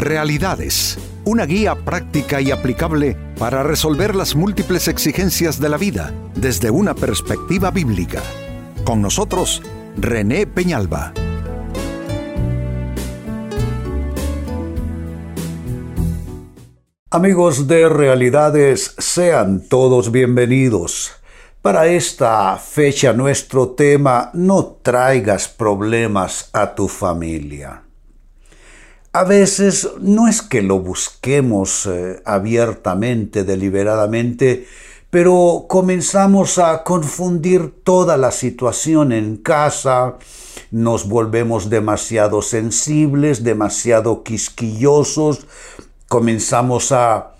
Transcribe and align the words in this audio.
Realidades, 0.00 0.96
una 1.26 1.44
guía 1.44 1.74
práctica 1.74 2.40
y 2.40 2.50
aplicable 2.50 3.18
para 3.38 3.62
resolver 3.62 4.16
las 4.16 4.34
múltiples 4.34 4.88
exigencias 4.88 5.60
de 5.60 5.68
la 5.68 5.76
vida 5.76 6.14
desde 6.34 6.70
una 6.70 6.94
perspectiva 6.94 7.70
bíblica. 7.70 8.22
Con 8.82 9.02
nosotros, 9.02 9.60
René 9.98 10.46
Peñalba. 10.46 11.12
Amigos 17.10 17.68
de 17.68 17.90
Realidades, 17.90 18.94
sean 18.96 19.68
todos 19.68 20.10
bienvenidos. 20.10 21.12
Para 21.60 21.88
esta 21.88 22.56
fecha 22.56 23.12
nuestro 23.12 23.72
tema, 23.72 24.30
no 24.32 24.78
traigas 24.82 25.46
problemas 25.48 26.48
a 26.54 26.74
tu 26.74 26.88
familia. 26.88 27.82
A 29.12 29.24
veces 29.24 29.88
no 30.00 30.28
es 30.28 30.40
que 30.40 30.62
lo 30.62 30.78
busquemos 30.78 31.86
eh, 31.86 32.22
abiertamente, 32.24 33.42
deliberadamente, 33.42 34.68
pero 35.10 35.66
comenzamos 35.68 36.58
a 36.58 36.84
confundir 36.84 37.82
toda 37.82 38.16
la 38.16 38.30
situación 38.30 39.10
en 39.10 39.36
casa, 39.36 40.14
nos 40.70 41.08
volvemos 41.08 41.68
demasiado 41.68 42.40
sensibles, 42.40 43.42
demasiado 43.42 44.22
quisquillosos, 44.22 45.44
comenzamos 46.06 46.92
a 46.92 47.32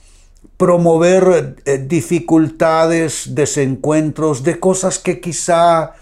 promover 0.57 1.55
eh, 1.67 1.79
dificultades, 1.79 3.37
desencuentros 3.37 4.43
de 4.43 4.59
cosas 4.59 4.99
que 4.99 5.21
quizá 5.21 5.93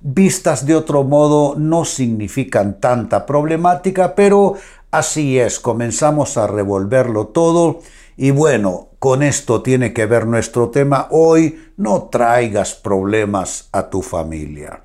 vistas 0.00 0.64
de 0.64 0.74
otro 0.76 1.02
modo 1.02 1.54
no 1.56 1.84
significan 1.84 2.80
tanta 2.80 3.26
problemática, 3.26 4.14
pero 4.14 4.54
así 4.90 5.38
es, 5.38 5.60
comenzamos 5.60 6.36
a 6.36 6.46
revolverlo 6.46 7.28
todo 7.28 7.80
y 8.16 8.30
bueno, 8.30 8.88
con 8.98 9.22
esto 9.22 9.62
tiene 9.62 9.92
que 9.92 10.06
ver 10.06 10.26
nuestro 10.26 10.70
tema 10.70 11.06
hoy, 11.10 11.60
no 11.76 12.08
traigas 12.10 12.74
problemas 12.74 13.68
a 13.72 13.90
tu 13.90 14.02
familia. 14.02 14.82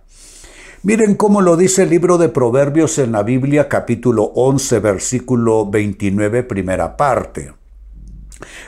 Miren 0.83 1.15
cómo 1.15 1.41
lo 1.41 1.55
dice 1.55 1.83
el 1.83 1.89
libro 1.89 2.17
de 2.17 2.29
Proverbios 2.29 2.99
en 2.99 3.13
la 3.13 3.23
Biblia 3.23 3.69
capítulo 3.69 4.23
11 4.35 4.79
versículo 4.79 5.65
29 5.65 6.43
primera 6.43 6.97
parte. 6.97 7.53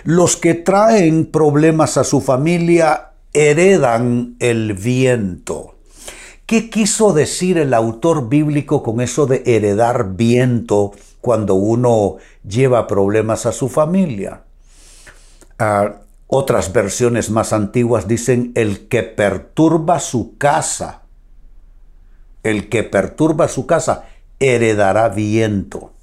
Los 0.04 0.38
que 0.38 0.54
traen 0.54 1.26
problemas 1.26 1.98
a 1.98 2.04
su 2.04 2.22
familia 2.22 3.12
heredan 3.34 4.38
el 4.40 4.74
viento. 4.74 5.76
¿Qué 6.46 6.70
quiso 6.70 7.12
decir 7.12 7.58
el 7.58 7.74
autor 7.74 8.30
bíblico 8.30 8.82
con 8.82 9.02
eso 9.02 9.26
de 9.26 9.44
heredar 9.46 10.16
viento 10.16 10.94
cuando 11.26 11.56
uno 11.56 12.18
lleva 12.48 12.86
problemas 12.86 13.48
a 13.48 13.52
su 13.52 13.68
familia? 13.68 14.44
Ah, 15.58 16.02
otras 16.28 16.72
versiones 16.72 17.32
más 17.32 17.52
antiguas 17.52 18.08
dicen 18.08 18.52
el 18.54 18.88
que 18.88 19.02
perturba 19.02 20.00
su 20.00 20.38
casa. 20.38 21.02
El 22.44 22.70
que 22.70 22.84
perturba 22.84 23.48
su 23.48 23.66
casa 23.66 24.06
heredará 24.38 25.10
viento. 25.10 25.94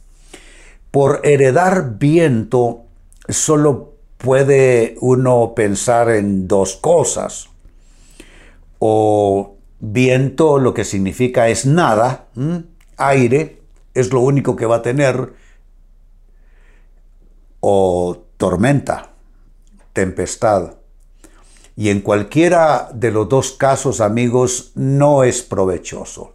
Por 0.90 1.20
heredar 1.22 1.98
viento 2.00 2.82
solo 3.28 3.92
puede 4.18 4.96
uno 5.00 5.52
pensar 5.54 6.10
en 6.10 6.48
dos 6.48 6.74
cosas. 6.74 7.48
O 8.80 9.54
viento 9.78 10.58
lo 10.58 10.74
que 10.74 10.84
significa 10.84 11.48
es 11.48 11.64
nada, 11.64 12.26
aire 12.96 13.61
es 13.94 14.12
lo 14.12 14.20
único 14.20 14.56
que 14.56 14.66
va 14.66 14.76
a 14.76 14.82
tener, 14.82 15.34
o 17.60 18.24
tormenta, 18.36 19.10
tempestad. 19.92 20.74
Y 21.76 21.88
en 21.88 22.00
cualquiera 22.00 22.90
de 22.92 23.10
los 23.10 23.28
dos 23.28 23.52
casos, 23.52 24.00
amigos, 24.00 24.72
no 24.74 25.24
es 25.24 25.42
provechoso. 25.42 26.34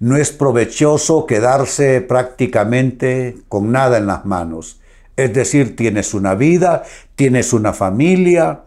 No 0.00 0.16
es 0.16 0.30
provechoso 0.32 1.26
quedarse 1.26 2.00
prácticamente 2.00 3.36
con 3.48 3.72
nada 3.72 3.98
en 3.98 4.06
las 4.06 4.24
manos. 4.24 4.80
Es 5.16 5.32
decir, 5.32 5.76
tienes 5.76 6.14
una 6.14 6.34
vida, 6.34 6.82
tienes 7.14 7.52
una 7.52 7.72
familia, 7.72 8.64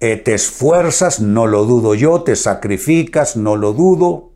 eh, 0.00 0.16
te 0.16 0.34
esfuerzas, 0.34 1.20
no 1.20 1.46
lo 1.46 1.64
dudo 1.64 1.94
yo, 1.94 2.22
te 2.22 2.34
sacrificas, 2.34 3.36
no 3.36 3.54
lo 3.54 3.72
dudo. 3.72 4.31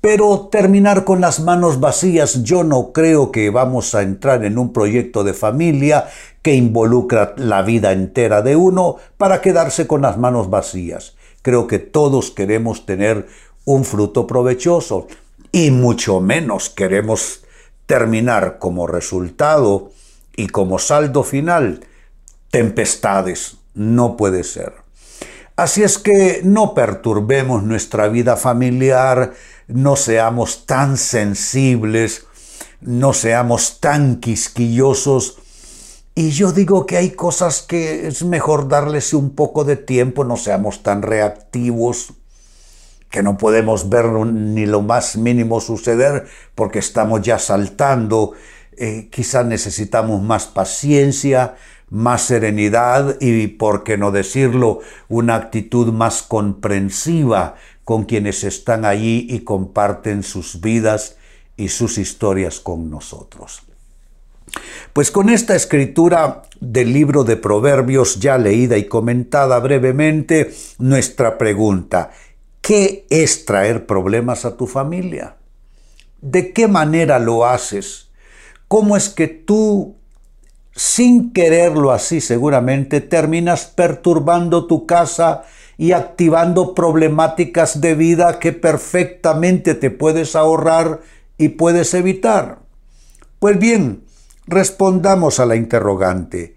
Pero 0.00 0.48
terminar 0.50 1.04
con 1.04 1.20
las 1.20 1.40
manos 1.40 1.80
vacías, 1.80 2.42
yo 2.42 2.62
no 2.62 2.92
creo 2.92 3.32
que 3.32 3.50
vamos 3.50 3.94
a 3.94 4.02
entrar 4.02 4.44
en 4.44 4.58
un 4.58 4.72
proyecto 4.72 5.24
de 5.24 5.34
familia 5.34 6.06
que 6.42 6.54
involucra 6.54 7.34
la 7.36 7.62
vida 7.62 7.92
entera 7.92 8.42
de 8.42 8.54
uno 8.54 8.96
para 9.16 9.40
quedarse 9.40 9.86
con 9.86 10.02
las 10.02 10.16
manos 10.16 10.48
vacías. 10.48 11.16
Creo 11.42 11.66
que 11.66 11.78
todos 11.78 12.30
queremos 12.30 12.86
tener 12.86 13.26
un 13.64 13.84
fruto 13.84 14.26
provechoso 14.26 15.08
y 15.50 15.70
mucho 15.70 16.20
menos 16.20 16.70
queremos 16.70 17.44
terminar 17.86 18.58
como 18.58 18.86
resultado 18.86 19.90
y 20.36 20.48
como 20.48 20.78
saldo 20.78 21.24
final 21.24 21.80
tempestades. 22.50 23.56
No 23.74 24.16
puede 24.16 24.44
ser. 24.44 24.72
Así 25.56 25.82
es 25.82 25.98
que 25.98 26.42
no 26.44 26.74
perturbemos 26.74 27.62
nuestra 27.62 28.08
vida 28.08 28.36
familiar, 28.36 29.32
no 29.68 29.96
seamos 29.96 30.66
tan 30.66 30.96
sensibles, 30.96 32.26
no 32.80 33.12
seamos 33.12 33.80
tan 33.80 34.16
quisquillosos. 34.16 35.38
Y 36.14 36.30
yo 36.30 36.52
digo 36.52 36.86
que 36.86 36.96
hay 36.96 37.10
cosas 37.10 37.62
que 37.62 38.06
es 38.06 38.24
mejor 38.24 38.68
darles 38.68 39.12
un 39.12 39.34
poco 39.34 39.64
de 39.64 39.76
tiempo, 39.76 40.24
no 40.24 40.36
seamos 40.36 40.82
tan 40.82 41.02
reactivos, 41.02 42.14
que 43.10 43.22
no 43.22 43.38
podemos 43.38 43.88
ver 43.88 44.06
ni 44.06 44.66
lo 44.66 44.82
más 44.82 45.16
mínimo 45.16 45.60
suceder 45.60 46.26
porque 46.54 46.78
estamos 46.78 47.22
ya 47.22 47.38
saltando. 47.38 48.32
Eh, 48.78 49.08
quizás 49.10 49.46
necesitamos 49.46 50.22
más 50.22 50.46
paciencia, 50.46 51.54
más 51.88 52.22
serenidad 52.22 53.16
y, 53.20 53.46
por 53.46 53.84
qué 53.84 53.96
no 53.96 54.10
decirlo, 54.10 54.80
una 55.08 55.36
actitud 55.36 55.92
más 55.92 56.22
comprensiva 56.22 57.54
con 57.86 58.04
quienes 58.04 58.44
están 58.44 58.84
allí 58.84 59.28
y 59.30 59.44
comparten 59.44 60.22
sus 60.24 60.60
vidas 60.60 61.16
y 61.56 61.68
sus 61.68 61.96
historias 61.96 62.60
con 62.60 62.90
nosotros. 62.90 63.62
Pues 64.92 65.10
con 65.10 65.30
esta 65.30 65.54
escritura 65.54 66.42
del 66.60 66.92
libro 66.92 67.24
de 67.24 67.36
Proverbios 67.36 68.20
ya 68.20 68.36
leída 68.36 68.76
y 68.76 68.88
comentada 68.88 69.58
brevemente, 69.60 70.52
nuestra 70.78 71.38
pregunta, 71.38 72.10
¿Qué 72.66 73.06
es 73.10 73.44
traer 73.44 73.86
problemas 73.86 74.44
a 74.44 74.56
tu 74.56 74.66
familia? 74.66 75.36
¿De 76.20 76.52
qué 76.52 76.66
manera 76.66 77.20
lo 77.20 77.46
haces? 77.46 78.08
¿Cómo 78.66 78.96
es 78.96 79.08
que 79.08 79.28
tú, 79.28 79.94
sin 80.74 81.32
quererlo 81.32 81.92
así 81.92 82.20
seguramente, 82.20 83.00
terminas 83.00 83.66
perturbando 83.66 84.66
tu 84.66 84.84
casa 84.84 85.44
y 85.78 85.92
activando 85.92 86.74
problemáticas 86.74 87.80
de 87.80 87.94
vida 87.94 88.38
que 88.38 88.52
perfectamente 88.52 89.74
te 89.74 89.90
puedes 89.90 90.36
ahorrar 90.36 91.00
y 91.38 91.50
puedes 91.50 91.92
evitar? 91.94 92.60
Pues 93.38 93.58
bien, 93.58 94.04
respondamos 94.46 95.40
a 95.40 95.46
la 95.46 95.56
interrogante. 95.56 96.56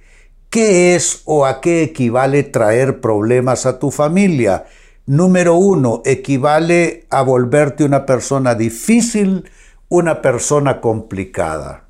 ¿Qué 0.50 0.96
es 0.96 1.22
o 1.26 1.46
a 1.46 1.62
qué 1.62 1.84
equivale 1.84 2.44
traer 2.44 3.02
problemas 3.02 3.66
a 3.66 3.78
tu 3.78 3.92
familia? 3.92 4.66
Número 5.06 5.56
uno, 5.56 6.02
equivale 6.06 7.06
a 7.10 7.22
volverte 7.22 7.84
una 7.84 8.06
persona 8.06 8.56
difícil, 8.56 9.50
una 9.90 10.22
persona 10.22 10.82
complicada. 10.82 11.86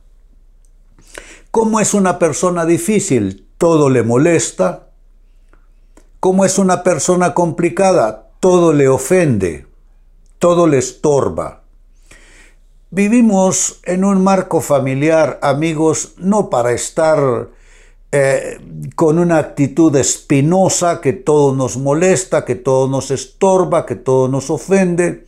¿Cómo 1.52 1.80
es 1.80 1.94
una 1.94 2.20
persona 2.20 2.66
difícil? 2.66 3.48
Todo 3.58 3.90
le 3.90 4.04
molesta. 4.04 4.89
¿Cómo 6.20 6.44
es 6.44 6.60
una 6.60 6.84
persona 6.84 7.34
complicada? 7.34 8.28
Todo 8.42 8.74
le 8.74 8.90
ofende, 8.90 9.68
todo 10.38 10.68
le 10.68 10.78
estorba. 10.78 11.64
Vivimos 12.90 13.80
en 13.86 14.04
un 14.04 14.22
marco 14.22 14.60
familiar, 14.60 15.40
amigos, 15.42 16.16
no 16.18 16.50
para 16.50 16.74
estar 16.74 17.48
eh, 18.12 18.60
con 18.96 19.18
una 19.18 19.38
actitud 19.38 19.96
espinosa 19.96 21.00
que 21.00 21.14
todo 21.14 21.56
nos 21.56 21.78
molesta, 21.78 22.44
que 22.44 22.56
todo 22.56 22.90
nos 22.90 23.12
estorba, 23.12 23.86
que 23.86 23.96
todo 23.96 24.28
nos 24.28 24.50
ofende. 24.50 25.26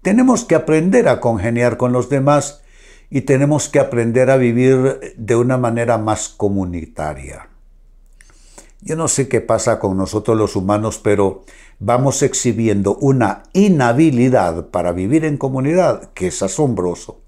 Tenemos 0.00 0.46
que 0.46 0.54
aprender 0.54 1.06
a 1.06 1.20
congeniar 1.20 1.76
con 1.76 1.92
los 1.92 2.08
demás 2.08 2.62
y 3.10 3.22
tenemos 3.22 3.68
que 3.68 3.78
aprender 3.78 4.30
a 4.30 4.38
vivir 4.38 5.14
de 5.18 5.36
una 5.36 5.58
manera 5.58 5.98
más 5.98 6.30
comunitaria. 6.30 7.50
Yo 8.84 8.96
no 8.96 9.08
sé 9.08 9.28
qué 9.28 9.40
pasa 9.40 9.78
con 9.78 9.96
nosotros 9.96 10.36
los 10.36 10.56
humanos, 10.56 11.00
pero 11.02 11.44
vamos 11.78 12.22
exhibiendo 12.22 12.96
una 12.96 13.44
inhabilidad 13.54 14.66
para 14.66 14.92
vivir 14.92 15.24
en 15.24 15.38
comunidad 15.38 16.10
que 16.12 16.26
es 16.26 16.42
asombroso. 16.42 17.22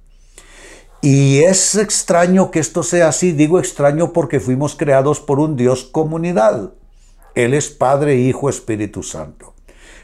Y 1.01 1.39
es 1.39 1.75
extraño 1.75 2.51
que 2.51 2.59
esto 2.59 2.83
sea 2.83 3.09
así, 3.09 3.33
digo 3.33 3.59
extraño 3.59 4.13
porque 4.13 4.39
fuimos 4.39 4.77
creados 4.77 5.21
por 5.21 5.41
un 5.41 5.57
Dios 5.57 5.85
comunidad. 5.85 6.75
Él 7.35 7.55
es 7.55 7.71
Padre, 7.71 8.17
Hijo, 8.17 8.51
Espíritu 8.51 9.03
Santo. 9.03 9.55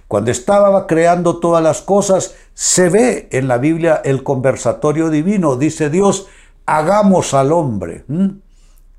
Cuando 0.08 0.30
estaba 0.30 0.86
creando 0.86 1.38
todas 1.38 1.62
las 1.62 1.82
cosas, 1.82 2.34
se 2.54 2.88
ve 2.88 3.28
en 3.30 3.46
la 3.46 3.58
Biblia 3.58 4.00
el 4.04 4.22
conversatorio 4.22 5.10
divino. 5.10 5.56
Dice 5.56 5.90
Dios, 5.90 6.28
hagamos 6.64 7.34
al 7.34 7.52
hombre, 7.52 8.06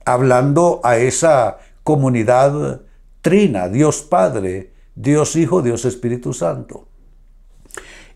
hablando 0.06 0.82
a 0.84 0.98
esa 0.98 1.58
comunidad 1.84 2.82
trina, 3.22 3.70
Dios 3.70 4.02
Padre, 4.02 4.74
Dios 4.96 5.36
Hijo, 5.36 5.62
Dios 5.62 5.86
Espíritu 5.86 6.34
Santo. 6.34 6.88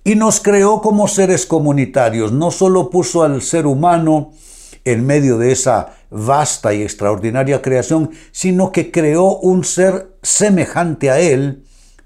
Y 0.04 0.16
nos 0.16 0.40
creó 0.40 0.82
como 0.82 1.08
seres 1.08 1.46
comunitarios, 1.46 2.32
no 2.32 2.52
solo 2.52 2.90
puso 2.90 3.24
al 3.24 3.42
ser 3.42 3.66
humano 3.66 4.32
en 4.86 5.06
medio 5.06 5.38
de 5.38 5.52
esa 5.52 5.98
vasta 6.10 6.74
y 6.74 6.82
extraordinaria 6.82 7.62
creación, 7.62 8.12
sino 8.32 8.72
que 8.72 8.92
creó 8.92 9.38
un 9.38 9.66
ser 9.66 10.16
semejante 10.22 11.12
a 11.12 11.20
él 11.20 11.66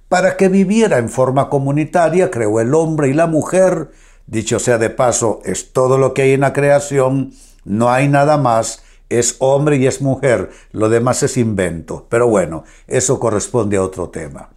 para 0.09 0.35
que 0.35 0.49
viviera 0.49 0.97
en 0.97 1.09
forma 1.09 1.47
comunitaria, 1.47 2.31
creó 2.31 2.59
el 2.59 2.73
hombre 2.73 3.09
y 3.09 3.13
la 3.13 3.27
mujer, 3.27 3.91
dicho 4.25 4.59
sea 4.59 4.77
de 4.77 4.89
paso, 4.89 5.39
es 5.45 5.71
todo 5.71 5.97
lo 5.97 6.13
que 6.13 6.23
hay 6.23 6.33
en 6.33 6.41
la 6.41 6.53
creación, 6.53 7.33
no 7.63 7.91
hay 7.91 8.07
nada 8.09 8.37
más, 8.37 8.83
es 9.19 9.35
hombre 9.39 9.77
y 9.77 9.87
es 9.87 10.01
mujer, 10.01 10.49
lo 10.71 10.89
demás 10.89 11.23
es 11.23 11.37
invento. 11.37 12.07
Pero 12.09 12.27
bueno, 12.27 12.63
eso 12.87 13.19
corresponde 13.19 13.77
a 13.77 13.83
otro 13.83 14.09
tema. 14.09 14.49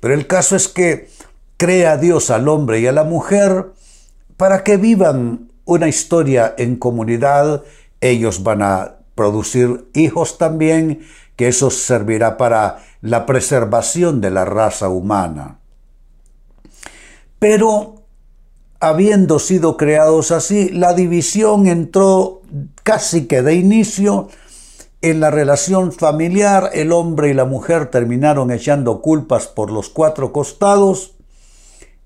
Pero 0.00 0.14
el 0.14 0.26
caso 0.26 0.56
es 0.56 0.68
que 0.68 1.08
crea 1.56 1.96
Dios 1.96 2.30
al 2.30 2.48
hombre 2.48 2.80
y 2.80 2.86
a 2.86 2.92
la 2.92 3.04
mujer 3.04 3.72
para 4.36 4.62
que 4.64 4.76
vivan 4.76 5.50
una 5.64 5.88
historia 5.88 6.54
en 6.58 6.76
comunidad. 6.76 7.64
Ellos 8.00 8.42
van 8.42 8.62
a 8.62 8.96
producir 9.14 9.88
hijos 9.94 10.38
también, 10.38 11.06
que 11.36 11.48
eso 11.48 11.70
servirá 11.70 12.36
para 12.36 12.78
la 13.00 13.26
preservación 13.26 14.20
de 14.20 14.30
la 14.30 14.44
raza 14.44 14.88
humana. 14.88 15.58
Pero 17.38 18.04
habiendo 18.80 19.38
sido 19.38 19.76
creados 19.76 20.30
así, 20.30 20.70
la 20.70 20.94
división 20.94 21.66
entró 21.66 22.42
casi 22.86 23.26
que 23.26 23.42
de 23.42 23.56
inicio 23.56 24.28
en 25.02 25.18
la 25.18 25.32
relación 25.32 25.90
familiar, 25.90 26.70
el 26.72 26.92
hombre 26.92 27.30
y 27.30 27.34
la 27.34 27.44
mujer 27.44 27.90
terminaron 27.90 28.52
echando 28.52 29.02
culpas 29.02 29.48
por 29.48 29.72
los 29.72 29.88
cuatro 29.88 30.32
costados. 30.32 31.16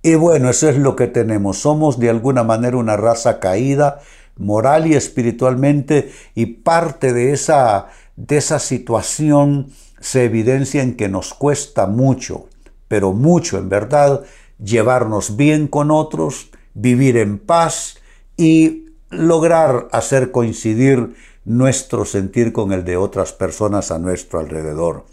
Y 0.03 0.15
bueno, 0.15 0.49
eso 0.49 0.71
es 0.71 0.79
lo 0.79 0.97
que 0.97 1.07
tenemos. 1.07 1.59
Somos 1.59 1.99
de 1.99 2.09
alguna 2.09 2.45
manera 2.45 2.79
una 2.79 2.97
raza 2.97 3.41
caída, 3.41 4.01
moral 4.39 4.87
y 4.87 4.95
espiritualmente, 4.95 6.13
y 6.35 6.47
parte 6.47 7.13
de 7.13 7.35
esa, 7.35 7.89
de 8.17 8.39
esa 8.39 8.59
situación 8.59 9.67
se 10.01 10.25
evidencia 10.25 10.83
en 10.83 10.97
que 10.97 11.11
nos 11.11 11.35
cuesta 11.35 11.87
mucho, 11.87 12.47
pero 12.89 13.13
mucho 13.13 13.59
en 13.59 13.69
verdad, 13.69 14.23
llevarnos 14.59 15.37
bien 15.37 15.69
con 15.69 15.91
otros, 15.91 16.49
vivir 16.73 17.19
en 17.19 17.39
paz 17.39 17.99
y 18.39 18.90
lograr 19.11 19.89
hacer 19.93 20.31
coincidir 20.31 21.15
nuestro 21.45 22.05
sentir 22.05 22.53
con 22.53 22.73
el 22.73 22.85
de 22.85 22.97
otras 22.97 23.33
personas 23.33 23.91
a 23.91 23.99
nuestro 23.99 24.39
alrededor. 24.39 25.05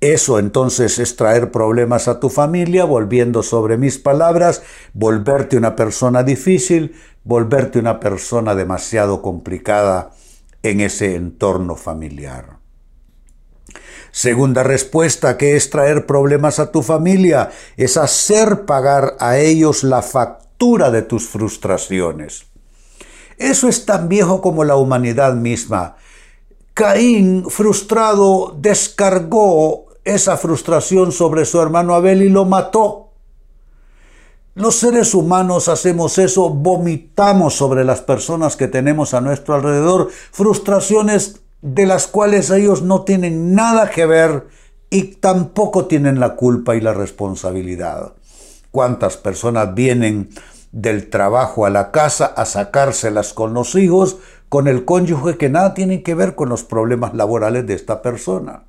Eso 0.00 0.40
entonces 0.40 0.98
es 0.98 1.14
traer 1.14 1.52
problemas 1.52 2.08
a 2.08 2.18
tu 2.18 2.28
familia, 2.28 2.84
volviendo 2.84 3.44
sobre 3.44 3.76
mis 3.76 3.98
palabras, 3.98 4.62
volverte 4.94 5.56
una 5.56 5.76
persona 5.76 6.24
difícil, 6.24 6.96
volverte 7.22 7.78
una 7.78 8.00
persona 8.00 8.56
demasiado 8.56 9.22
complicada 9.22 10.10
en 10.64 10.80
ese 10.80 11.14
entorno 11.14 11.76
familiar. 11.76 12.58
Segunda 14.10 14.62
respuesta, 14.62 15.38
que 15.38 15.54
es 15.56 15.70
traer 15.70 16.04
problemas 16.04 16.58
a 16.58 16.72
tu 16.72 16.82
familia, 16.82 17.50
es 17.76 17.96
hacer 17.96 18.64
pagar 18.66 19.16
a 19.20 19.38
ellos 19.38 19.84
la 19.84 20.02
factura 20.02 20.90
de 20.90 21.02
tus 21.02 21.28
frustraciones. 21.28 22.51
Eso 23.42 23.66
es 23.68 23.84
tan 23.84 24.08
viejo 24.08 24.40
como 24.40 24.62
la 24.62 24.76
humanidad 24.76 25.34
misma. 25.34 25.96
Caín, 26.74 27.44
frustrado, 27.50 28.56
descargó 28.56 29.86
esa 30.04 30.36
frustración 30.36 31.10
sobre 31.10 31.44
su 31.44 31.60
hermano 31.60 31.96
Abel 31.96 32.22
y 32.22 32.28
lo 32.28 32.44
mató. 32.44 33.10
Los 34.54 34.76
seres 34.76 35.12
humanos 35.12 35.68
hacemos 35.68 36.18
eso, 36.18 36.50
vomitamos 36.50 37.54
sobre 37.54 37.84
las 37.84 38.00
personas 38.00 38.54
que 38.54 38.68
tenemos 38.68 39.12
a 39.12 39.20
nuestro 39.20 39.56
alrededor 39.56 40.10
frustraciones 40.30 41.40
de 41.62 41.86
las 41.86 42.06
cuales 42.06 42.48
ellos 42.50 42.82
no 42.82 43.02
tienen 43.02 43.56
nada 43.56 43.90
que 43.90 44.06
ver 44.06 44.46
y 44.88 45.16
tampoco 45.16 45.86
tienen 45.86 46.20
la 46.20 46.36
culpa 46.36 46.76
y 46.76 46.80
la 46.80 46.94
responsabilidad. 46.94 48.12
¿Cuántas 48.70 49.16
personas 49.16 49.74
vienen 49.74 50.30
del 50.72 51.10
trabajo 51.10 51.66
a 51.66 51.70
la 51.70 51.90
casa 51.90 52.26
a 52.26 52.46
sacárselas 52.46 53.34
con 53.34 53.54
los 53.54 53.74
hijos, 53.74 54.16
con 54.48 54.68
el 54.68 54.84
cónyuge 54.84 55.36
que 55.36 55.50
nada 55.50 55.74
tiene 55.74 56.02
que 56.02 56.14
ver 56.14 56.34
con 56.34 56.48
los 56.48 56.64
problemas 56.64 57.14
laborales 57.14 57.66
de 57.66 57.74
esta 57.74 58.02
persona. 58.02 58.64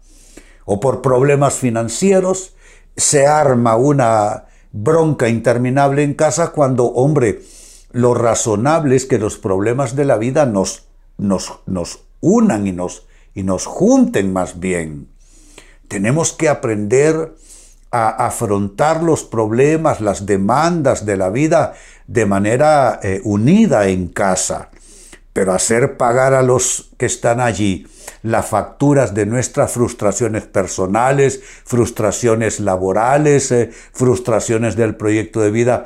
O 0.65 0.79
por 0.79 1.01
problemas 1.01 1.55
financieros 1.55 2.55
se 2.95 3.25
arma 3.25 3.75
una 3.75 4.45
bronca 4.71 5.29
interminable 5.29 6.03
en 6.03 6.13
casa 6.13 6.51
cuando, 6.51 6.85
hombre, 6.85 7.41
lo 7.91 8.13
razonable 8.13 8.95
es 8.95 9.05
que 9.05 9.19
los 9.19 9.37
problemas 9.37 9.95
de 9.95 10.05
la 10.05 10.17
vida 10.17 10.45
nos, 10.45 10.87
nos, 11.17 11.59
nos 11.65 12.03
unan 12.21 12.67
y 12.67 12.71
nos, 12.71 13.05
y 13.33 13.43
nos 13.43 13.65
junten 13.65 14.33
más 14.33 14.59
bien. 14.59 15.09
Tenemos 15.87 16.33
que 16.33 16.49
aprender 16.49 17.35
a 17.93 18.09
afrontar 18.09 19.03
los 19.03 19.23
problemas, 19.23 20.01
las 20.01 20.25
demandas 20.25 21.05
de 21.05 21.15
la 21.15 21.29
vida 21.29 21.75
de 22.07 22.25
manera 22.25 22.99
eh, 23.03 23.21
unida 23.23 23.87
en 23.87 24.07
casa, 24.07 24.71
pero 25.31 25.53
hacer 25.53 25.95
pagar 25.95 26.33
a 26.33 26.41
los 26.41 26.91
que 26.97 27.05
están 27.05 27.39
allí 27.39 27.85
las 28.23 28.47
facturas 28.47 29.13
de 29.13 29.27
nuestras 29.27 29.73
frustraciones 29.73 30.45
personales, 30.45 31.41
frustraciones 31.65 32.59
laborales, 32.59 33.51
eh, 33.51 33.69
frustraciones 33.91 34.75
del 34.75 34.95
proyecto 34.95 35.41
de 35.41 35.51
vida, 35.51 35.83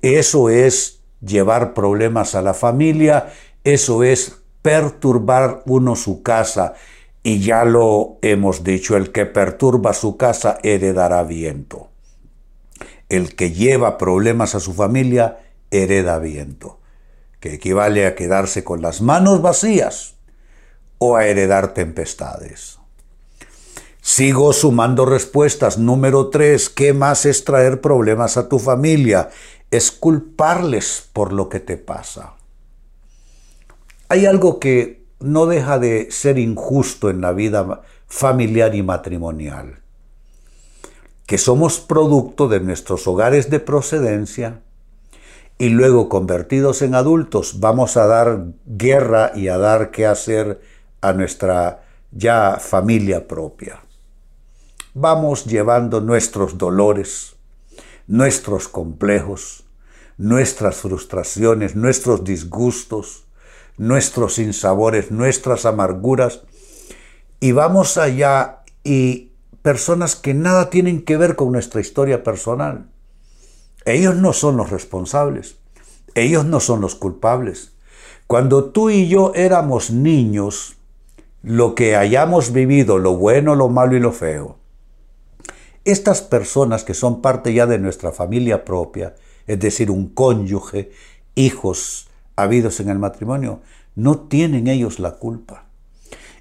eso 0.00 0.48
es 0.48 1.02
llevar 1.20 1.74
problemas 1.74 2.34
a 2.34 2.40
la 2.40 2.54
familia, 2.54 3.34
eso 3.64 4.02
es 4.02 4.40
perturbar 4.62 5.62
uno 5.66 5.94
su 5.94 6.22
casa 6.22 6.74
y 7.22 7.40
ya 7.40 7.64
lo 7.64 8.18
hemos 8.22 8.64
dicho, 8.64 8.96
el 8.96 9.12
que 9.12 9.26
perturba 9.26 9.92
su 9.92 10.16
casa 10.16 10.58
heredará 10.62 11.22
viento. 11.22 11.88
El 13.08 13.34
que 13.36 13.52
lleva 13.52 13.98
problemas 13.98 14.54
a 14.54 14.60
su 14.60 14.72
familia 14.72 15.40
hereda 15.70 16.18
viento, 16.18 16.78
que 17.40 17.54
equivale 17.54 18.06
a 18.06 18.14
quedarse 18.14 18.64
con 18.64 18.80
las 18.80 19.02
manos 19.02 19.42
vacías 19.42 20.14
o 20.98 21.16
a 21.16 21.26
heredar 21.26 21.74
tempestades. 21.74 22.78
Sigo 24.00 24.52
sumando 24.52 25.04
respuestas. 25.04 25.76
Número 25.76 26.30
tres, 26.30 26.70
¿qué 26.70 26.94
más 26.94 27.26
es 27.26 27.44
traer 27.44 27.80
problemas 27.80 28.36
a 28.36 28.48
tu 28.48 28.58
familia? 28.58 29.28
Es 29.70 29.90
culparles 29.90 31.08
por 31.12 31.32
lo 31.32 31.48
que 31.48 31.60
te 31.60 31.76
pasa. 31.76 32.34
Hay 34.08 34.26
algo 34.26 34.58
que 34.58 34.99
no 35.20 35.46
deja 35.46 35.78
de 35.78 36.10
ser 36.10 36.38
injusto 36.38 37.10
en 37.10 37.20
la 37.20 37.32
vida 37.32 37.82
familiar 38.06 38.74
y 38.74 38.82
matrimonial, 38.82 39.80
que 41.26 41.38
somos 41.38 41.78
producto 41.78 42.48
de 42.48 42.60
nuestros 42.60 43.06
hogares 43.06 43.50
de 43.50 43.60
procedencia 43.60 44.62
y 45.58 45.68
luego 45.68 46.08
convertidos 46.08 46.82
en 46.82 46.94
adultos 46.94 47.60
vamos 47.60 47.96
a 47.98 48.06
dar 48.06 48.46
guerra 48.66 49.32
y 49.34 49.48
a 49.48 49.58
dar 49.58 49.90
qué 49.90 50.06
hacer 50.06 50.60
a 51.02 51.12
nuestra 51.12 51.84
ya 52.10 52.58
familia 52.58 53.28
propia. 53.28 53.80
Vamos 54.94 55.44
llevando 55.44 56.00
nuestros 56.00 56.58
dolores, 56.58 57.36
nuestros 58.06 58.68
complejos, 58.68 59.64
nuestras 60.16 60.76
frustraciones, 60.76 61.76
nuestros 61.76 62.24
disgustos, 62.24 63.24
nuestros 63.80 64.34
sinsabores, 64.34 65.10
nuestras 65.10 65.64
amarguras, 65.64 66.42
y 67.40 67.52
vamos 67.52 67.96
allá 67.96 68.58
y 68.84 69.32
personas 69.62 70.16
que 70.16 70.34
nada 70.34 70.68
tienen 70.68 71.00
que 71.00 71.16
ver 71.16 71.34
con 71.34 71.50
nuestra 71.50 71.80
historia 71.80 72.22
personal. 72.22 72.90
Ellos 73.86 74.16
no 74.16 74.34
son 74.34 74.58
los 74.58 74.68
responsables, 74.68 75.56
ellos 76.14 76.44
no 76.44 76.60
son 76.60 76.82
los 76.82 76.94
culpables. 76.94 77.72
Cuando 78.26 78.66
tú 78.66 78.90
y 78.90 79.08
yo 79.08 79.32
éramos 79.34 79.90
niños, 79.90 80.76
lo 81.42 81.74
que 81.74 81.96
hayamos 81.96 82.52
vivido, 82.52 82.98
lo 82.98 83.16
bueno, 83.16 83.54
lo 83.54 83.70
malo 83.70 83.96
y 83.96 84.00
lo 84.00 84.12
feo, 84.12 84.58
estas 85.86 86.20
personas 86.20 86.84
que 86.84 86.92
son 86.92 87.22
parte 87.22 87.54
ya 87.54 87.64
de 87.64 87.78
nuestra 87.78 88.12
familia 88.12 88.62
propia, 88.66 89.14
es 89.46 89.58
decir, 89.58 89.90
un 89.90 90.10
cónyuge, 90.10 90.90
hijos, 91.34 92.09
habidos 92.42 92.80
en 92.80 92.88
el 92.88 92.98
matrimonio, 92.98 93.60
no 93.94 94.18
tienen 94.18 94.66
ellos 94.66 94.98
la 94.98 95.12
culpa. 95.12 95.64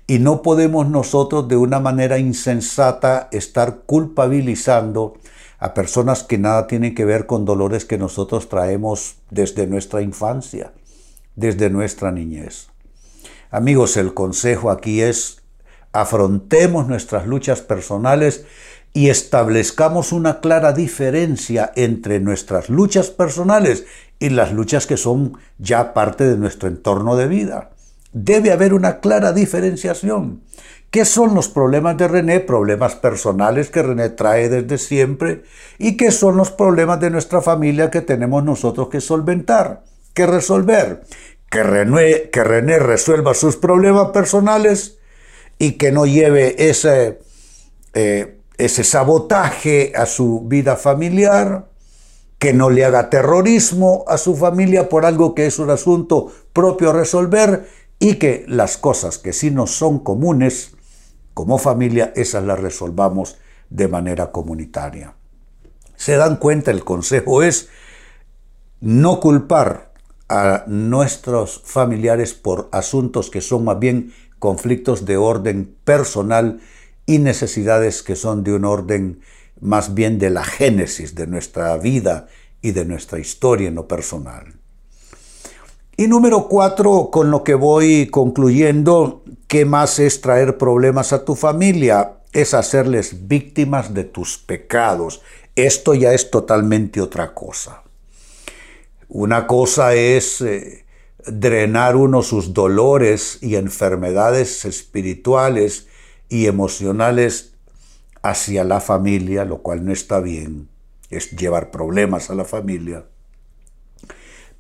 Y 0.08 0.20
no 0.20 0.42
podemos 0.42 0.90
nosotros 0.90 1.48
de 1.48 1.56
una 1.56 1.80
manera 1.80 2.18
insensata 2.18 3.30
estar 3.32 3.82
culpabilizando 3.86 5.14
a 5.60 5.74
personas 5.74 6.24
que 6.24 6.38
nada 6.38 6.68
tienen 6.68 6.96
que 6.96 7.06
ver 7.06 7.26
con 7.26 7.46
dolores 7.46 7.86
que 7.86 7.98
nosotros 7.98 8.50
traemos 8.50 9.18
desde 9.30 9.68
nuestra 9.68 10.02
infancia, 10.02 10.72
desde 11.36 11.70
nuestra 11.70 12.12
niñez. 12.12 12.70
Amigos, 13.52 13.98
el 13.98 14.14
consejo 14.14 14.72
aquí 14.72 15.02
es 15.02 15.40
afrontemos 15.92 16.88
nuestras 16.88 17.26
luchas 17.26 17.62
personales 17.62 18.46
y 18.94 19.10
establezcamos 19.10 20.12
una 20.12 20.40
clara 20.40 20.74
diferencia 20.74 21.72
entre 21.76 22.20
nuestras 22.20 22.70
luchas 22.70 23.10
personales 23.10 23.86
y 24.20 24.30
las 24.30 24.52
luchas 24.52 24.88
que 24.88 24.98
son 24.98 25.38
ya 25.58 25.94
parte 25.94 26.26
de 26.26 26.38
nuestro 26.38 26.68
entorno 26.68 27.16
de 27.16 27.28
vida. 27.28 27.72
Debe 28.12 28.52
haber 28.52 28.74
una 28.74 29.00
clara 29.00 29.32
diferenciación. 29.34 30.42
¿Qué 30.90 31.06
son 31.06 31.36
los 31.36 31.50
problemas 31.50 31.98
de 31.98 32.08
René? 32.08 32.40
Problemas 32.40 32.96
personales 32.96 33.70
que 33.70 33.84
René 33.84 34.10
trae 34.10 34.50
desde 34.50 34.80
siempre. 34.80 35.44
¿Y 35.78 35.96
qué 35.96 36.10
son 36.10 36.36
los 36.36 36.50
problemas 36.50 37.00
de 37.00 37.12
nuestra 37.12 37.42
familia 37.42 37.92
que 37.92 38.02
tenemos 38.02 38.44
nosotros 38.44 38.90
que 38.90 39.00
solventar, 39.00 39.84
que 40.16 40.26
resolver? 40.26 41.04
Que 41.48 41.62
René, 41.62 42.30
que 42.32 42.44
René 42.44 42.80
resuelva 42.80 43.36
sus 43.36 43.56
problemas 43.56 44.10
personales 44.10 44.98
y 45.60 45.74
que 45.74 45.92
no 45.92 46.08
lleve 46.08 46.70
ese, 46.70 47.20
eh, 47.94 48.39
ese 48.60 48.84
sabotaje 48.84 49.94
a 49.96 50.06
su 50.06 50.42
vida 50.42 50.76
familiar, 50.76 51.70
que 52.38 52.54
no 52.54 52.70
le 52.70 52.86
haga 52.86 53.10
terrorismo 53.10 54.06
a 54.08 54.18
su 54.18 54.36
familia 54.36 54.90
por 54.90 55.06
algo 55.06 55.34
que 55.34 55.46
es 55.46 55.60
un 55.60 55.70
asunto 55.70 56.32
propio 56.54 56.92
a 56.92 56.94
resolver 56.94 57.68
y 58.00 58.16
que 58.16 58.46
las 58.48 58.78
cosas 58.78 59.18
que 59.18 59.34
sí 59.34 59.50
nos 59.50 59.72
son 59.72 60.00
comunes 60.00 60.76
como 61.34 61.58
familia, 61.58 62.12
esas 62.16 62.44
las 62.44 62.60
resolvamos 62.60 63.38
de 63.70 63.88
manera 63.88 64.32
comunitaria. 64.32 65.16
Se 65.96 66.18
dan 66.18 66.36
cuenta, 66.36 66.72
el 66.72 66.84
consejo 66.84 67.44
es 67.44 67.70
no 68.82 69.20
culpar 69.20 69.94
a 70.28 70.66
nuestros 70.68 71.62
familiares 71.66 72.34
por 72.34 72.68
asuntos 72.72 73.30
que 73.30 73.42
son 73.42 73.64
más 73.64 73.80
bien 73.80 74.14
conflictos 74.38 75.06
de 75.06 75.18
orden 75.18 75.76
personal 75.84 76.60
y 77.10 77.18
necesidades 77.18 78.04
que 78.04 78.16
son 78.16 78.44
de 78.44 78.54
un 78.54 78.66
orden 78.66 79.22
más 79.60 79.96
bien 79.96 80.20
de 80.20 80.30
la 80.30 80.44
génesis 80.44 81.16
de 81.16 81.26
nuestra 81.26 81.76
vida 81.76 82.28
y 82.62 82.70
de 82.70 82.86
nuestra 82.86 83.18
historia 83.18 83.68
en 83.68 83.74
lo 83.74 83.88
personal. 83.88 84.54
Y 85.98 86.08
número 86.08 86.48
cuatro, 86.48 87.10
con 87.12 87.32
lo 87.32 87.44
que 87.44 87.56
voy 87.56 88.10
concluyendo, 88.12 89.24
¿qué 89.48 89.66
más 89.66 89.98
es 89.98 90.22
traer 90.22 90.60
problemas 90.60 91.12
a 91.12 91.26
tu 91.26 91.34
familia? 91.34 92.20
Es 92.32 92.54
hacerles 92.54 93.28
víctimas 93.28 93.92
de 93.96 94.04
tus 94.04 94.38
pecados. 94.38 95.24
Esto 95.56 95.96
ya 95.96 96.14
es 96.14 96.30
totalmente 96.30 97.02
otra 97.02 97.34
cosa. 97.34 97.82
Una 99.08 99.48
cosa 99.48 99.96
es 99.96 100.42
eh, 100.42 100.86
drenar 101.26 101.96
uno 101.96 102.22
sus 102.22 102.54
dolores 102.54 103.40
y 103.42 103.56
enfermedades 103.56 104.64
espirituales 104.66 105.88
y 106.30 106.46
emocionales 106.46 107.54
hacia 108.22 108.64
la 108.64 108.80
familia, 108.80 109.46
lo 109.46 109.62
cual 109.62 109.84
no 109.84 109.92
está 109.92 110.20
bien, 110.20 110.70
es 111.10 111.32
llevar 111.32 111.72
problemas 111.72 112.30
a 112.30 112.36
la 112.36 112.46
familia. 112.46 113.06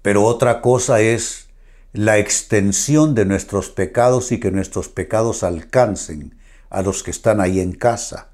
Pero 0.01 0.23
otra 0.25 0.61
cosa 0.61 1.01
es 1.01 1.49
la 1.93 2.17
extensión 2.17 3.15
de 3.15 3.25
nuestros 3.25 3.69
pecados 3.69 4.31
y 4.31 4.39
que 4.39 4.51
nuestros 4.51 4.89
pecados 4.89 5.43
alcancen 5.43 6.35
a 6.69 6.81
los 6.81 7.03
que 7.03 7.11
están 7.11 7.41
ahí 7.41 7.59
en 7.59 7.73
casa, 7.73 8.29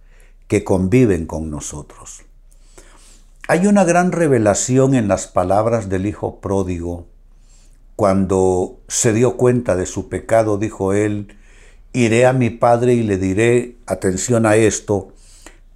que 0.48 0.64
conviven 0.64 1.26
con 1.26 1.50
nosotros. 1.50 2.24
Hay 3.48 3.68
una 3.68 3.84
gran 3.84 4.12
revelación 4.12 4.96
en 4.96 5.08
las 5.08 5.28
palabras 5.28 5.88
del 5.88 6.06
Hijo 6.06 6.40
pródigo. 6.40 7.08
Cuando 7.96 8.82
se 8.88 9.14
dio 9.14 9.38
cuenta 9.38 9.76
de 9.76 9.86
su 9.86 10.10
pecado, 10.10 10.58
dijo 10.58 10.94
él, 10.94 11.38
iré 11.96 12.26
a 12.26 12.34
mi 12.34 12.50
Padre 12.50 12.94
y 12.94 13.04
le 13.04 13.18
diré, 13.18 13.78
atención 13.88 14.46
a 14.46 14.58
esto, 14.58 15.14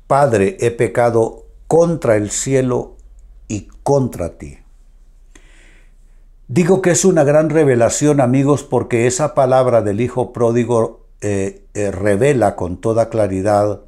Padre, 0.06 0.58
he 0.60 0.70
pecado 0.72 1.46
contra 1.68 2.18
el 2.18 2.30
cielo 2.30 2.98
y 3.48 3.70
contra 3.84 4.38
ti. 4.38 4.58
Digo 6.48 6.82
que 6.82 6.92
es 6.92 7.06
una 7.06 7.24
gran 7.24 7.50
revelación, 7.50 8.20
amigos, 8.20 8.64
porque 8.64 9.08
esa 9.08 9.34
palabra 9.34 9.82
del 9.82 10.02
Hijo 10.02 10.34
Pródigo 10.34 11.06
eh, 11.22 11.64
eh, 11.74 11.92
revela 11.92 12.56
con 12.56 12.82
toda 12.82 13.10
claridad 13.10 13.82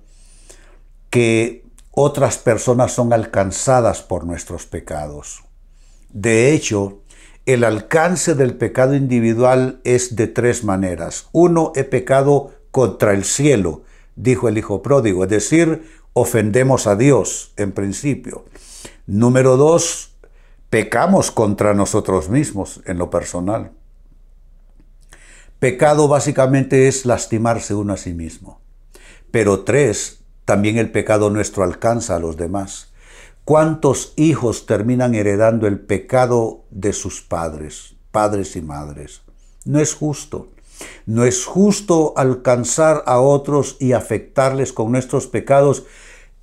que 1.10 1.66
otras 1.92 2.38
personas 2.38 2.94
son 2.94 3.12
alcanzadas 3.12 4.02
por 4.02 4.26
nuestros 4.26 4.68
pecados. 4.68 5.44
De 6.10 6.54
hecho, 6.54 7.01
el 7.46 7.64
alcance 7.64 8.36
del 8.36 8.56
pecado 8.56 8.96
individual 8.96 9.82
es 9.84 10.16
de 10.16 10.28
tres 10.28 10.64
maneras. 10.64 11.28
Uno, 11.32 11.72
he 11.76 11.84
pecado 11.84 12.52
contra 12.72 13.14
el 13.14 13.24
cielo, 13.24 13.84
dijo 14.16 14.48
el 14.48 14.58
Hijo 14.58 14.82
Pródigo, 14.82 15.24
es 15.24 15.30
decir, 15.30 15.84
ofendemos 16.14 16.88
a 16.88 16.96
Dios 16.96 17.54
en 17.58 17.72
principio. 17.72 18.46
Número 19.08 19.58
dos, 19.58 20.16
pecamos 20.70 21.32
contra 21.32 21.74
nosotros 21.74 22.30
mismos 22.30 22.82
en 22.86 22.98
lo 22.98 23.10
personal. 23.10 23.72
Pecado 25.60 26.08
básicamente 26.08 26.88
es 26.88 27.06
lastimarse 27.06 27.74
uno 27.74 27.94
a 27.94 27.98
sí 27.98 28.14
mismo. 28.14 28.62
Pero 29.32 29.64
tres, 29.64 30.22
también 30.46 30.78
el 30.78 30.92
pecado 30.92 31.30
nuestro 31.30 31.64
alcanza 31.64 32.16
a 32.16 32.20
los 32.20 32.38
demás. 32.38 32.91
¿Cuántos 33.46 34.14
hijos 34.16 34.66
terminan 34.66 35.16
heredando 35.16 35.68
el 35.68 35.80
pecado 35.80 36.64
de 36.70 36.94
sus 36.94 37.22
padres, 37.22 37.96
padres 38.12 38.56
y 38.56 38.62
madres? 38.62 39.22
No 39.66 39.80
es 39.80 39.94
justo. 39.94 40.50
No 41.06 41.26
es 41.26 41.46
justo 41.46 42.14
alcanzar 42.16 43.04
a 43.06 43.20
otros 43.20 43.78
y 43.80 43.94
afectarles 43.94 44.74
con 44.74 44.92
nuestros 44.92 45.28
pecados 45.28 45.86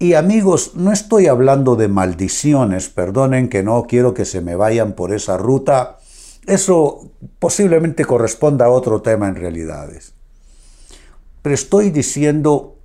y 0.01 0.15
amigos, 0.15 0.73
no 0.77 0.93
estoy 0.93 1.27
hablando 1.27 1.75
de 1.75 1.89
maldiciones, 1.89 2.89
perdonen 2.89 3.49
que 3.49 3.65
no 3.65 3.85
quiero 3.89 4.15
que 4.15 4.25
se 4.25 4.41
me 4.41 4.55
vayan 4.55 4.93
por 4.93 5.13
esa 5.13 5.37
ruta. 5.37 5.99
Eso 6.47 7.11
posiblemente 7.41 8.05
corresponda 8.05 8.67
a 8.67 8.71
otro 8.71 9.03
tema 9.03 9.27
en 9.27 9.35
realidades. 9.35 10.15
Pero 11.43 11.53
estoy 11.53 11.91
diciendo 11.91 12.78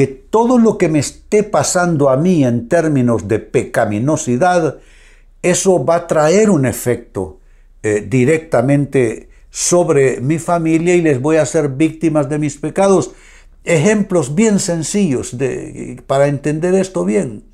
que 0.00 0.06
todo 0.06 0.56
lo 0.56 0.78
que 0.78 0.88
me 0.88 0.98
esté 0.98 1.42
pasando 1.42 2.08
a 2.08 2.16
mí 2.16 2.42
en 2.42 2.70
términos 2.70 3.28
de 3.28 3.38
pecaminosidad, 3.38 4.78
eso 5.42 5.84
va 5.84 5.96
a 5.96 6.06
traer 6.06 6.48
un 6.48 6.64
efecto 6.64 7.38
eh, 7.82 8.06
directamente 8.08 9.28
sobre 9.50 10.22
mi 10.22 10.38
familia 10.38 10.94
y 10.94 11.02
les 11.02 11.20
voy 11.20 11.36
a 11.36 11.42
hacer 11.42 11.68
víctimas 11.68 12.30
de 12.30 12.38
mis 12.38 12.56
pecados 12.56 13.10
ejemplos 13.62 14.34
bien 14.34 14.58
sencillos 14.58 15.36
de, 15.36 16.02
para 16.06 16.28
entender 16.28 16.72
esto 16.72 17.04
bien. 17.04 17.44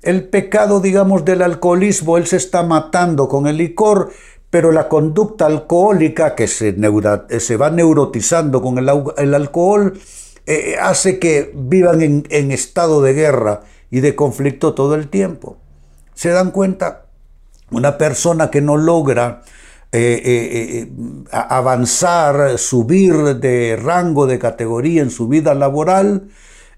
El 0.00 0.30
pecado, 0.30 0.80
digamos, 0.80 1.26
del 1.26 1.42
alcoholismo, 1.42 2.16
él 2.16 2.26
se 2.26 2.38
está 2.38 2.62
matando 2.62 3.28
con 3.28 3.46
el 3.46 3.58
licor, 3.58 4.12
pero 4.48 4.72
la 4.72 4.88
conducta 4.88 5.44
alcohólica 5.44 6.34
que 6.34 6.48
se, 6.48 6.74
se 7.38 7.56
va 7.58 7.68
neurotizando 7.68 8.62
con 8.62 8.78
el, 8.78 9.34
alcohol 9.34 9.92
eh, 10.46 10.76
hace 10.80 11.18
que 11.18 11.52
vivan 11.54 12.00
en, 12.02 12.52
estado 12.52 13.02
de 13.02 13.12
guerra 13.12 13.62
y 13.90 14.00
de 14.00 14.14
conflicto 14.14 14.74
todo 14.74 14.94
el 14.94 15.08
tiempo. 15.08 15.58
¿Se 16.14 16.30
dan 16.30 16.50
cuenta? 16.50 17.06
Una 17.70 17.98
persona 17.98 18.50
que 18.50 18.60
no 18.60 18.76
logra 18.76 19.42
eh, 19.92 20.20
eh, 20.24 20.78
eh, 20.82 20.88
avanzar, 21.30 22.58
subir 22.58 23.36
de 23.36 23.76
rango, 23.76 24.26
de 24.26 24.38
categoría 24.38 25.00
en 25.00 25.10
su 25.10 25.26
vida 25.26 25.54
laboral, 25.54 26.28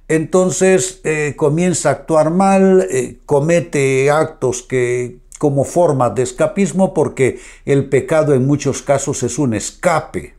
entonces 0.07 1.03
comienza 1.37 1.89
a 1.89 1.93
actuar 1.93 2.31
mal, 2.31 2.89
comete 3.27 4.11
actos 4.11 4.63
que 4.63 5.19
como 5.39 5.65
forma 5.65 6.11
de 6.11 6.23
escapismo 6.23 6.95
porque 6.95 7.41
el 7.65 7.89
pecado 7.89 8.35
en 8.35 8.47
muchos 8.47 8.83
casos 8.83 9.23
es 9.23 9.39
un 9.39 9.53
escape. 9.53 10.38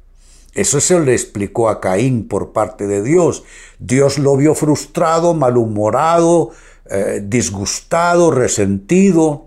Eso 0.59 0.81
se 0.81 0.99
le 0.99 1.13
explicó 1.13 1.69
a 1.69 1.79
Caín 1.79 2.27
por 2.27 2.51
parte 2.51 2.85
de 2.85 3.01
Dios. 3.01 3.43
Dios 3.79 4.19
lo 4.19 4.35
vio 4.35 4.55
frustrado, 4.55 5.33
malhumorado, 5.33 6.51
disgustado, 7.23 8.29
resentido 8.29 9.45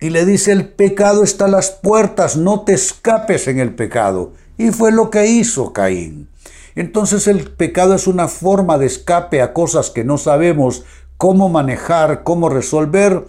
y 0.00 0.10
le 0.10 0.24
dice, 0.24 0.52
el 0.52 0.68
pecado 0.68 1.22
está 1.22 1.44
a 1.44 1.48
las 1.48 1.70
puertas, 1.70 2.36
no 2.36 2.62
te 2.64 2.72
escapes 2.72 3.48
en 3.48 3.58
el 3.58 3.74
pecado. 3.74 4.32
Y 4.56 4.70
fue 4.70 4.92
lo 4.92 5.10
que 5.10 5.26
hizo 5.26 5.72
Caín. 5.72 6.28
Entonces 6.74 7.26
el 7.26 7.50
pecado 7.50 7.94
es 7.94 8.06
una 8.06 8.28
forma 8.28 8.78
de 8.78 8.86
escape 8.86 9.42
a 9.42 9.52
cosas 9.52 9.90
que 9.90 10.04
no 10.04 10.18
sabemos 10.18 10.84
cómo 11.16 11.48
manejar, 11.48 12.22
cómo 12.22 12.48
resolver, 12.48 13.26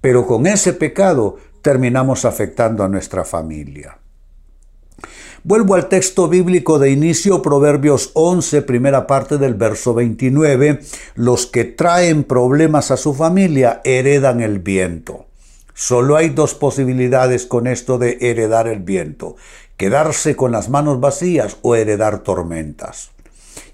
pero 0.00 0.26
con 0.26 0.46
ese 0.46 0.72
pecado 0.72 1.38
terminamos 1.62 2.24
afectando 2.24 2.82
a 2.82 2.88
nuestra 2.88 3.24
familia. 3.24 3.98
Vuelvo 5.48 5.76
al 5.76 5.88
texto 5.88 6.28
bíblico 6.28 6.78
de 6.78 6.90
inicio, 6.90 7.40
Proverbios 7.40 8.10
11, 8.12 8.60
primera 8.60 9.06
parte 9.06 9.38
del 9.38 9.54
verso 9.54 9.94
29. 9.94 10.80
Los 11.14 11.46
que 11.46 11.64
traen 11.64 12.24
problemas 12.24 12.90
a 12.90 12.98
su 12.98 13.14
familia 13.14 13.80
heredan 13.82 14.42
el 14.42 14.58
viento. 14.58 15.24
Solo 15.72 16.16
hay 16.16 16.28
dos 16.28 16.52
posibilidades 16.52 17.46
con 17.46 17.66
esto 17.66 17.96
de 17.96 18.18
heredar 18.20 18.68
el 18.68 18.80
viento, 18.80 19.36
quedarse 19.78 20.36
con 20.36 20.52
las 20.52 20.68
manos 20.68 21.00
vacías 21.00 21.56
o 21.62 21.74
heredar 21.74 22.18
tormentas. 22.18 23.12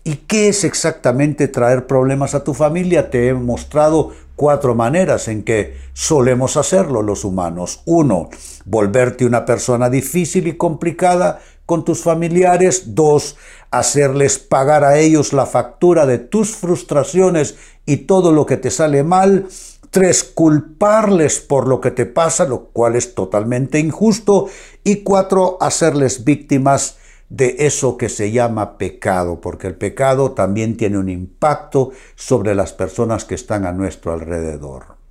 ¿Y 0.04 0.16
qué 0.28 0.50
es 0.50 0.62
exactamente 0.62 1.48
traer 1.48 1.88
problemas 1.88 2.36
a 2.36 2.44
tu 2.44 2.54
familia? 2.54 3.10
Te 3.10 3.26
he 3.26 3.34
mostrado 3.34 4.12
cuatro 4.36 4.74
maneras 4.74 5.28
en 5.28 5.42
que 5.42 5.76
solemos 5.92 6.56
hacerlo 6.56 7.02
los 7.02 7.24
humanos. 7.24 7.82
Uno, 7.84 8.28
volverte 8.64 9.24
una 9.24 9.44
persona 9.44 9.90
difícil 9.90 10.46
y 10.46 10.56
complicada 10.56 11.40
con 11.66 11.84
tus 11.84 12.02
familiares. 12.02 12.94
Dos, 12.94 13.36
hacerles 13.70 14.38
pagar 14.38 14.84
a 14.84 14.98
ellos 14.98 15.32
la 15.32 15.46
factura 15.46 16.06
de 16.06 16.18
tus 16.18 16.54
frustraciones 16.54 17.56
y 17.86 17.98
todo 17.98 18.32
lo 18.32 18.46
que 18.46 18.56
te 18.56 18.70
sale 18.70 19.02
mal. 19.02 19.48
Tres, 19.90 20.24
culparles 20.24 21.40
por 21.40 21.68
lo 21.68 21.80
que 21.80 21.90
te 21.90 22.06
pasa, 22.06 22.46
lo 22.46 22.64
cual 22.66 22.96
es 22.96 23.14
totalmente 23.14 23.78
injusto. 23.78 24.48
Y 24.82 25.04
cuatro, 25.04 25.56
hacerles 25.60 26.24
víctimas 26.24 26.96
de 27.28 27.56
eso 27.60 27.96
que 27.96 28.08
se 28.08 28.30
llama 28.32 28.76
pecado, 28.76 29.40
porque 29.40 29.66
el 29.66 29.76
pecado 29.76 30.32
también 30.32 30.76
tiene 30.76 30.98
un 30.98 31.08
impacto 31.08 31.90
sobre 32.16 32.54
las 32.54 32.72
personas 32.72 33.24
que 33.24 33.34
están 33.34 33.66
a 33.66 33.72
nuestro 33.72 34.12
alrededor. 34.12 35.03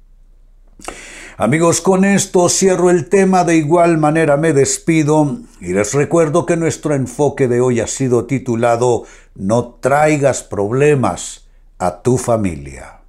Amigos, 1.37 1.81
con 1.81 2.05
esto 2.05 2.47
cierro 2.47 2.91
el 2.91 3.09
tema, 3.09 3.43
de 3.43 3.55
igual 3.55 3.97
manera 3.97 4.37
me 4.37 4.53
despido 4.53 5.39
y 5.59 5.73
les 5.73 5.93
recuerdo 5.93 6.45
que 6.45 6.57
nuestro 6.57 6.93
enfoque 6.93 7.47
de 7.47 7.59
hoy 7.59 7.79
ha 7.79 7.87
sido 7.87 8.25
titulado 8.25 9.05
No 9.33 9.79
traigas 9.79 10.43
problemas 10.43 11.47
a 11.79 12.03
tu 12.03 12.17
familia. 12.17 13.01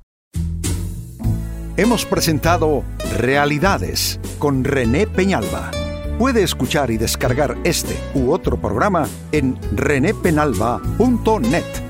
Hemos 1.76 2.07
presentado 2.07 2.83
Realidades 3.19 4.19
con 4.38 4.64
René 4.64 5.07
Peñalba. 5.07 5.71
Puede 6.19 6.43
escuchar 6.43 6.90
y 6.90 6.97
descargar 6.97 7.59
este 7.64 7.97
u 8.14 8.33
otro 8.33 8.57
programa 8.57 9.07
en 9.33 9.59
renépenalba.net. 9.73 11.84